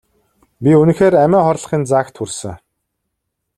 [0.63, 2.55] Би үнэхээр амиа хорлохын заагт хүрсэн.